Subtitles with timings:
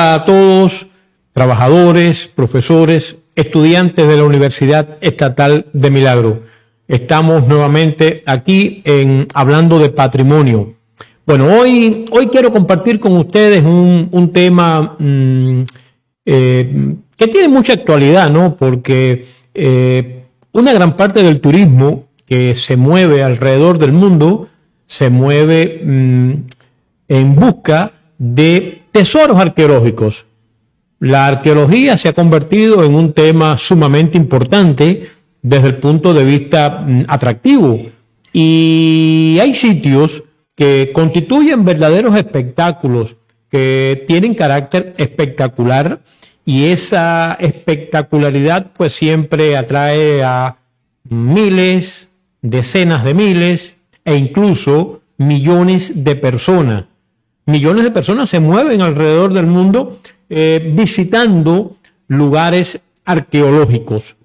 [0.00, 0.86] A todos,
[1.32, 6.42] trabajadores, profesores, estudiantes de la Universidad Estatal de Milagro.
[6.86, 10.74] Estamos nuevamente aquí en hablando de patrimonio.
[11.26, 15.62] Bueno, hoy, hoy quiero compartir con ustedes un, tema mm,
[16.26, 18.54] eh, que tiene mucha actualidad, ¿no?
[18.54, 24.48] Porque eh, una gran parte del turismo que se mueve alrededor del mundo
[24.86, 26.32] se mueve mm,
[27.08, 30.26] en busca de tesoros arqueológicos.
[30.98, 35.08] La arqueología se ha convertido en un tema sumamente importante
[35.40, 37.80] desde el punto de vista mm, atractivo
[38.32, 40.24] y hay sitios
[40.56, 43.14] que constituyen verdaderos espectáculos,
[43.48, 46.00] que tienen carácter espectacular
[46.44, 50.56] y esa espectacularidad pues siempre atrae a
[51.08, 52.08] miles,
[52.42, 56.87] decenas de miles e incluso millones de personas
[57.48, 64.16] millones de personas se mueven alrededor del mundo eh, visitando lugares arqueológicos.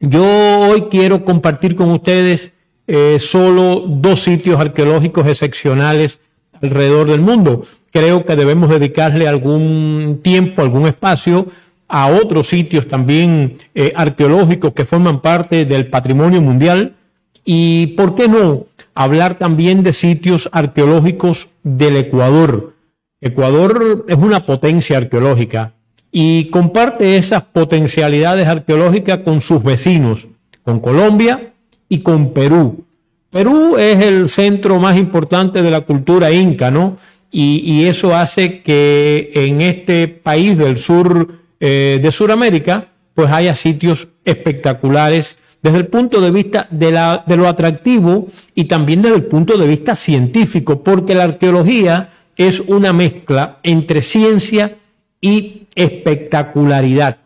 [0.00, 2.50] Yo hoy quiero compartir con ustedes
[2.88, 6.18] eh, solo dos sitios arqueológicos excepcionales
[6.60, 7.64] alrededor del mundo.
[7.92, 11.46] Creo que debemos dedicarle algún tiempo, algún espacio
[11.86, 16.96] a otros sitios también eh, arqueológicos que forman parte del patrimonio mundial.
[17.44, 18.66] Y, ¿por qué no?
[18.94, 22.74] Hablar también de sitios arqueológicos del Ecuador.
[23.20, 25.74] Ecuador es una potencia arqueológica
[26.10, 30.26] y comparte esas potencialidades arqueológicas con sus vecinos,
[30.62, 31.52] con Colombia
[31.88, 32.84] y con Perú.
[33.30, 36.98] Perú es el centro más importante de la cultura inca, ¿no?
[37.34, 41.28] Y, eso hace que en este país del sur
[41.60, 48.26] eh, de Sudamérica, pues haya sitios espectaculares desde el punto de vista de, lo atractivo
[48.54, 54.02] y también desde el punto de vista científico, porque la arqueología es una mezcla entre
[54.02, 54.76] ciencia
[55.20, 57.18] y espectacularidad.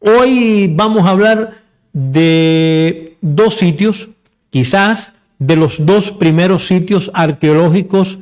[0.00, 1.62] Hoy vamos a hablar
[1.92, 4.08] de dos sitios,
[4.48, 8.18] quizás de los dos primeros sitios arqueológicos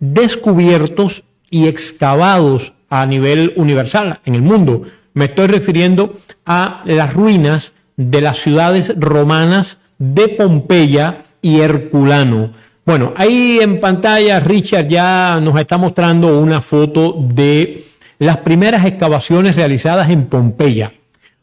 [0.00, 4.82] descubiertos y excavados a nivel universal en el mundo.
[5.12, 7.72] Me estoy refiriendo a las ruinas
[8.10, 12.50] de las ciudades romanas de Pompeya y Herculano.
[12.84, 17.84] Bueno, ahí en pantalla Richard ya nos está mostrando una foto de
[18.18, 20.92] las primeras excavaciones realizadas en Pompeya.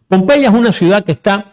[0.07, 1.45] Pompeya es una ciudad que está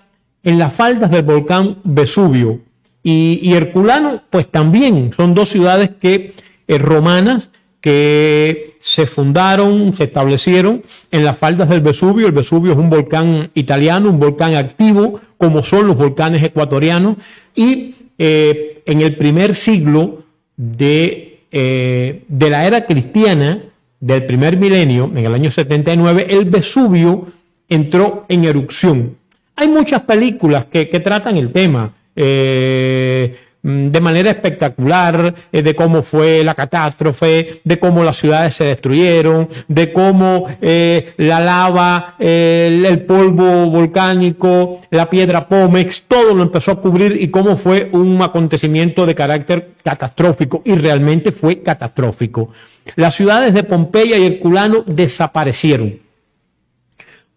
[0.43, 2.61] en las faldas del volcán Vesubio
[3.03, 6.35] y, Herculano pues también son dos ciudades que
[6.67, 7.51] eh, romanas
[7.87, 10.83] que se fundaron, se establecieron
[11.13, 12.27] en las faldas del Vesubio.
[12.27, 17.15] El Vesubio es un volcán italiano, un volcán activo, como son los volcanes ecuatorianos.
[17.55, 20.25] Y eh, en el primer siglo
[20.57, 23.63] de, eh, de, la era cristiana,
[24.01, 27.29] del primer milenio, en el año 79, el Vesubio
[27.69, 29.17] entró en erupción.
[29.55, 31.95] Hay muchas películas que, que tratan el tema.
[32.17, 33.37] Eh,
[33.67, 39.49] de manera espectacular eh, de cómo fue la catástrofe, de cómo las ciudades se destruyeron,
[39.67, 46.81] de cómo eh, la lava, el, polvo volcánico, la piedra Pómex, todo lo empezó a
[46.81, 52.51] cubrir y cómo fue un acontecimiento de carácter catastrófico y realmente fue catastrófico.
[52.95, 55.99] Las ciudades de Pompeya y Herculano desaparecieron.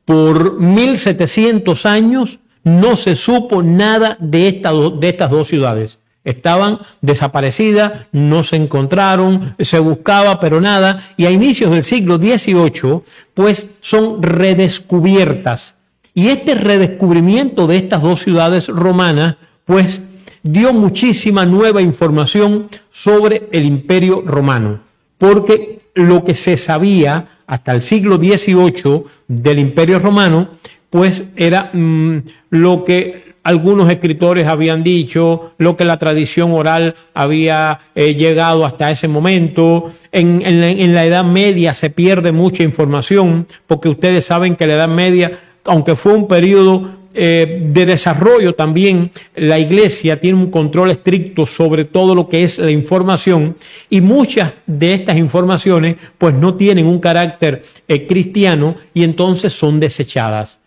[0.06, 8.58] Por 1700 años no se supo nada de estas dos ciudades estaban desaparecidas, no se
[8.58, 13.02] encontraron, se buscaba, pero nada, y a inicios del siglo XVIII,
[13.34, 15.76] pues son redescubiertas.
[16.14, 19.36] Y este redescubrimiento de estas dos ciudades romanas,
[19.66, 20.02] pues
[20.44, 24.82] dio muchísima nueva información sobre el imperio romano,
[25.18, 30.50] porque lo que se sabía hasta el siglo XVIII del imperio romano,
[30.90, 32.18] pues era mm,
[32.50, 38.92] lo que algunos escritores habían dicho, lo que la tradición oral había eh, llegado hasta
[38.92, 39.92] ese momento.
[40.12, 45.40] En, la, Edad Media se pierde mucha información, porque ustedes saben que la Edad Media,
[45.66, 51.86] aunque fue un periodo eh, de desarrollo también, la Iglesia tiene un control estricto sobre
[51.86, 53.56] todo lo que es la información
[53.90, 59.80] y muchas de estas informaciones pues no tienen un carácter eh, cristiano y entonces son
[59.80, 60.59] desechadas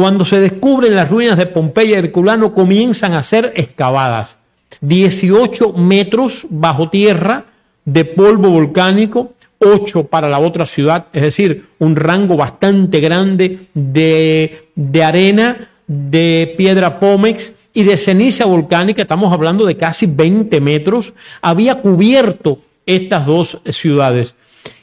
[0.00, 4.38] cuando se descubren las ruinas de Pompeya y Herculano, comienzan a ser excavadas.
[4.80, 7.44] 18 metros bajo tierra
[7.84, 14.68] de polvo volcánico, 8 para la otra ciudad, es decir, un rango bastante grande de,
[14.74, 21.12] de arena, de piedra pómex y de ceniza volcánica, estamos hablando de casi 20 metros,
[21.42, 24.34] había cubierto estas dos ciudades.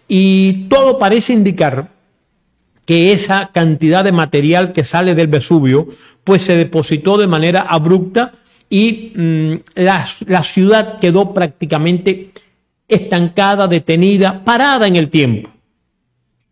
[0.08, 1.97] y todo parece indicar
[2.88, 5.90] que esa cantidad de material que sale del Vesubio
[6.24, 8.32] pues se depositó de manera abrupta
[8.70, 12.32] y mm, la, la ciudad quedó prácticamente
[12.88, 15.52] estancada, detenida, parada en el tiempo.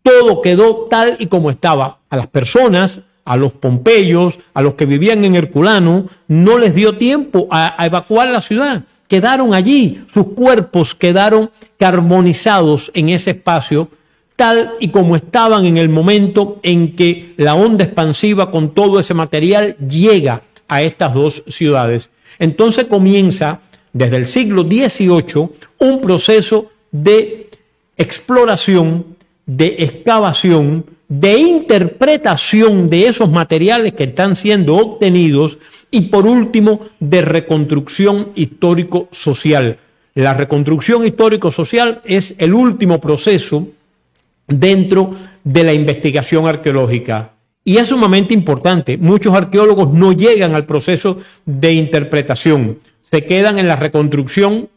[0.02, 2.00] Todo quedó tal y como estaba.
[2.10, 6.96] A las personas, a los pompeyos, a los que vivían en Herculano, no les dio
[6.96, 8.84] tiempo a, evacuar la ciudad.
[9.08, 13.88] Quedaron allí, sus cuerpos quedaron carbonizados en ese espacio,
[14.36, 19.14] tal y como estaban en el momento en que la onda expansiva con todo ese
[19.14, 22.10] material llega a estas dos ciudades.
[22.38, 23.60] Entonces comienza
[23.92, 25.48] desde el siglo XVIII
[25.78, 27.48] un proceso de
[27.96, 29.16] exploración,
[29.46, 35.58] de excavación, de interpretación de esos materiales que están siendo obtenidos
[35.90, 39.78] y por último de reconstrucción histórico-social.
[40.14, 43.68] La reconstrucción histórico-social es el último proceso
[44.46, 45.10] dentro
[45.44, 47.32] de la investigación arqueológica.
[47.64, 48.96] Y es sumamente importante.
[48.96, 54.68] Muchos arqueólogos no llegan al proceso de interpretación, se quedan en la reconstrucción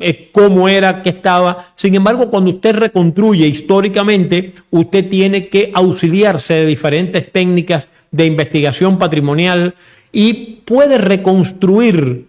[0.00, 1.72] eh, cómo era, qué estaba.
[1.74, 8.98] Sin embargo, cuando usted reconstruye históricamente, usted tiene que auxiliarse de diferentes técnicas de investigación
[8.98, 9.74] patrimonial
[10.12, 12.27] y puede reconstruir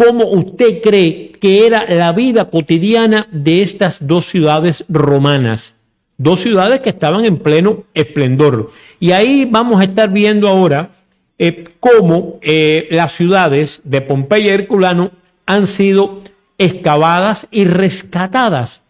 [0.00, 5.74] cómo usted cree que era la vida cotidiana de estas dos ciudades romanas.
[6.16, 8.70] Dos ciudades que estaban en pleno esplendor.
[8.98, 10.90] Y ahí vamos a estar viendo ahora
[11.38, 15.10] eh, cómo eh, las ciudades de Pompeya y Herculano
[15.44, 16.22] han sido
[16.56, 18.80] excavadas y rescatadas.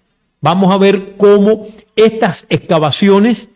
[0.41, 1.67] Vamos a ver cómo
[1.97, 3.49] estas excavaciones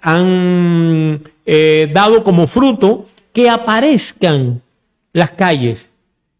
[0.00, 4.62] han eh, dado como fruto que aparezcan
[5.12, 5.90] las calles,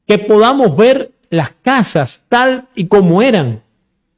[0.06, 3.62] que podamos ver las casas tal y como eran,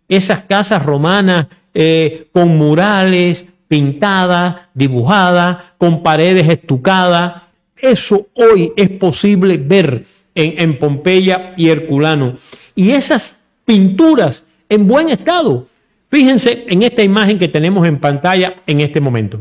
[0.09, 7.43] esas casas romanas eh, con murales pintadas, dibujadas, con paredes estucadas.
[7.77, 12.37] Eso hoy es posible ver en, en Pompeya y Herculano
[12.75, 15.67] y esas pinturas en buen estado.
[16.09, 19.41] Fíjense en esta imagen que tenemos en pantalla en este momento.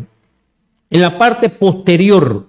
[0.89, 2.48] En la parte posterior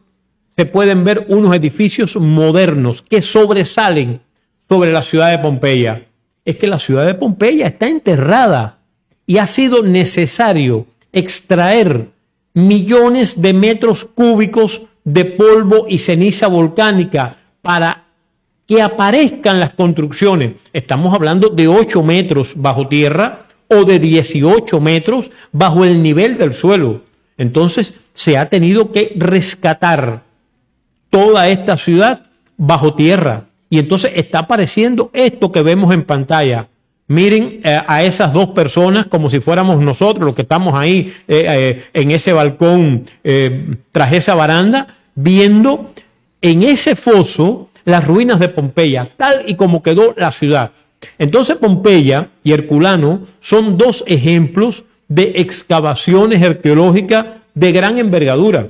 [0.56, 4.20] se pueden ver unos edificios modernos que sobresalen
[4.68, 6.06] sobre la ciudad de Pompeya.
[6.44, 8.78] Es que la ciudad de Pompeya está enterrada
[9.26, 12.08] y ha sido necesario extraer
[12.54, 18.04] millones de metros cúbicos de polvo y ceniza volcánica para
[18.66, 20.52] que aparezcan las construcciones.
[20.72, 26.54] Estamos hablando de 8 metros bajo tierra o de 18 metros bajo el nivel del
[26.54, 27.02] suelo.
[27.36, 30.25] Entonces se ha tenido que rescatar
[31.16, 32.20] toda esta ciudad
[32.58, 33.44] bajo tierra.
[33.70, 36.68] Y entonces está apareciendo esto que vemos en pantalla.
[37.08, 41.46] Miren eh, a esas dos personas como si fuéramos nosotros los que estamos ahí eh,
[41.48, 43.06] eh, en ese balcón
[43.90, 45.90] tras esa baranda, viendo
[46.42, 50.72] en ese foso las ruinas de Pompeya, tal y como quedó la ciudad.
[51.18, 58.68] Entonces Pompeya y Herculano son dos ejemplos de excavaciones arqueológicas de gran envergadura,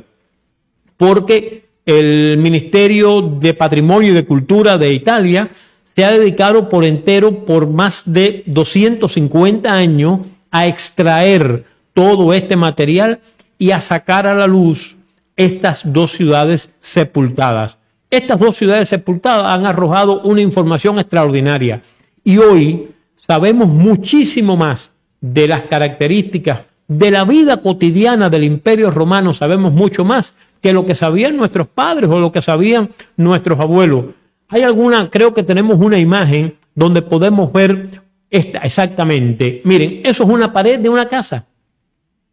[0.97, 5.49] porque el Ministerio de Patrimonio y de Cultura de Italia
[5.85, 11.65] se ha dedicado por entero por más de 250 años a extraer
[11.95, 13.21] todo este material
[13.57, 14.97] y a sacar a la luz
[15.37, 17.79] estas dos ciudades sepultadas.
[18.11, 21.83] Estas dos ciudades sepultadas han arrojado una información extraordinaria
[22.25, 24.91] y hoy sabemos muchísimo más
[25.21, 30.87] de las características de la vida cotidiana del imperio romano, sabemos mucho más que lo
[30.87, 34.07] que sabían nuestros padres o lo que sabían nuestros abuelos.
[34.49, 39.61] Hay alguna, creo que tenemos una imagen donde podemos ver esta exactamente.
[39.65, 41.47] Miren, eso es una pared de una casa.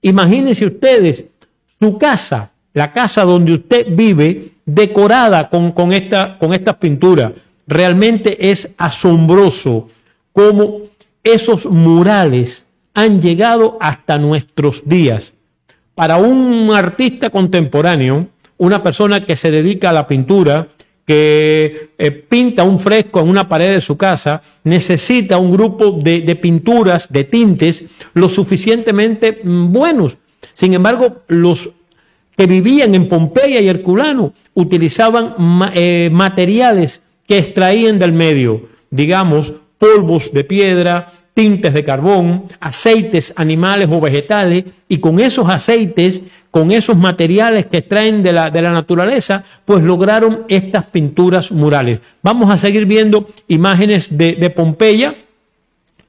[0.02, 1.26] Imagínense ustedes
[1.80, 7.32] su casa, la casa donde usted vive, decorada con, con, esta, con estas pinturas.
[7.66, 9.88] Realmente es asombroso
[10.32, 10.82] cómo
[11.24, 12.63] esos murales
[12.94, 15.34] han llegado hasta nuestros días.
[15.96, 20.68] Para un artista contemporáneo, una persona que se dedica a la pintura,
[21.06, 26.36] que eh, pinta un fresco en una pared de su casa, necesita un grupo de,
[26.36, 30.18] pinturas, de tintes, lo suficientemente mm, buenos.
[30.54, 31.70] Sin embargo, los
[32.38, 35.36] que vivían en Pompeya y Herculano utilizaban
[35.74, 43.90] eh, materiales que extraían del medio, digamos, polvos de piedra, tintes de carbón, aceites animales
[43.92, 46.22] o vegetales, y con esos aceites,
[46.52, 52.00] con esos materiales que extraen de la, de la naturaleza, pues lograron estas pinturas murales.
[52.22, 55.16] Vamos a seguir viendo imágenes de, de Pompeya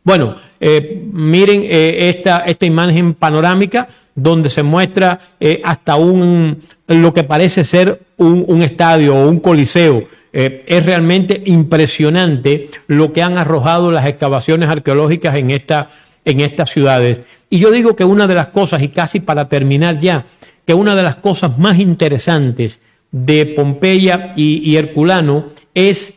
[0.02, 7.14] Bueno, eh, miren eh, esta, esta imagen panorámica donde se muestra eh, hasta un lo
[7.14, 10.04] que parece ser un, un estadio o un coliseo.
[10.34, 15.88] Es realmente impresionante lo que han arrojado las excavaciones arqueológicas en, esta,
[16.24, 17.20] en estas ciudades.
[17.50, 20.26] Y yo digo que una de las cosas, y casi para terminar ya,
[20.66, 22.80] que una de las cosas más interesantes
[23.12, 26.14] de Pompeya y, y Herculano es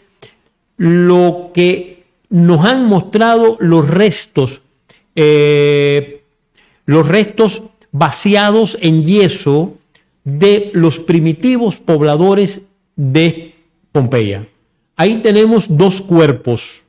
[0.78, 4.62] lo que nos han mostrado los restos,
[5.16, 6.24] eh,
[6.86, 9.76] los restos vaciados en yeso
[10.24, 12.62] de los primitivos pobladores
[12.96, 13.57] de
[13.98, 14.46] Pompeya.
[14.96, 16.84] Ahí tenemos dos cuerpos,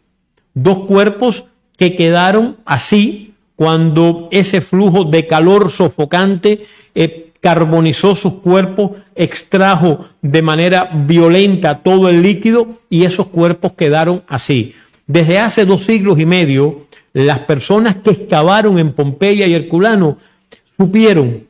[0.52, 1.44] dos cuerpos
[1.78, 10.42] que quedaron así cuando ese flujo de calor sofocante eh, carbonizó sus cuerpos, extrajo de
[10.42, 14.74] manera violenta todo el líquido y esos cuerpos quedaron así.
[15.06, 20.18] Desde hace dos siglos y medio, las personas que excavaron en Pompeya y Herculano
[20.76, 21.46] supieron,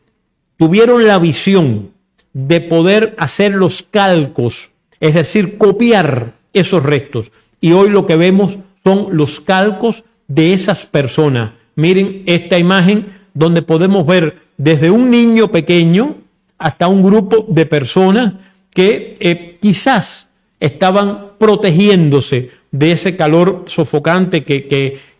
[0.57, 1.91] tuvieron la visión
[2.33, 7.31] de poder hacer los calcos, es decir, copiar esos restos.
[7.61, 11.53] Y hoy lo que vemos son los calcos de esas personas.
[11.75, 16.17] Miren esta imagen donde podemos ver desde un niño pequeño
[16.59, 18.35] hasta un grupo de personas
[18.71, 20.27] que eh, quizás
[20.61, 24.67] estaban protegiéndose de ese calor sofocante que,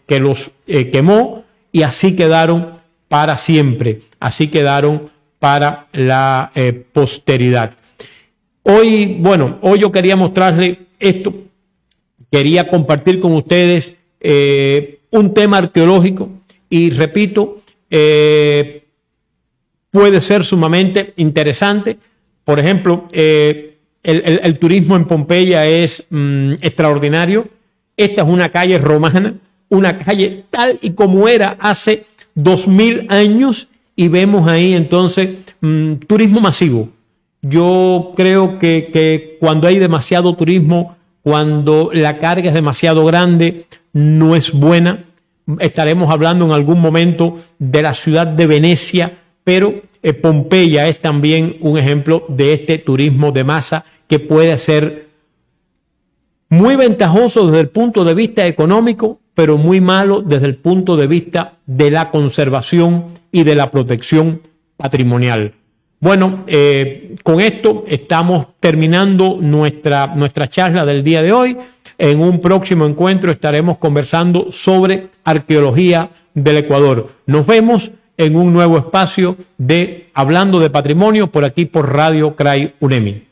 [0.07, 2.73] que, los eh, quemó y así quedaron
[3.09, 7.75] para siempre, así quedaron para la eh, posteridad.
[8.71, 11.33] Hoy, bueno, hoy yo quería mostrarle esto,
[12.31, 16.29] quería compartir con ustedes eh, un tema arqueológico
[16.69, 17.63] y repito,
[19.91, 21.97] puede ser sumamente interesante.
[22.45, 27.49] Por ejemplo, el, turismo en Pompeya es mm, extraordinario.
[27.97, 29.35] Esta es una calle romana,
[29.71, 35.95] una calle tal y como era hace dos mil años y vemos ahí entonces mm,
[36.07, 36.98] turismo masivo.
[37.43, 44.53] Yo creo que, cuando hay demasiado turismo, cuando la carga es demasiado grande, no es
[44.53, 45.05] buena.
[45.61, 51.57] Estaremos hablando en algún momento de la ciudad de Venecia, pero eh, Pompeya es también
[51.61, 55.09] un ejemplo de este turismo de masa que puede ser
[56.51, 61.07] muy ventajoso desde el punto de vista económico, pero muy malo desde el punto de
[61.07, 64.43] vista de la conservación y de la protección
[64.77, 65.55] patrimonial.
[66.01, 71.57] Bueno, eh, con esto estamos terminando nuestra, nuestra charla del día de hoy.
[71.99, 77.09] En un próximo encuentro estaremos conversando sobre arqueología del Ecuador.
[77.27, 82.75] Nos vemos en un nuevo espacio de Hablando de Patrimonio por aquí por Radio CRAI
[82.79, 83.28] UNEMI.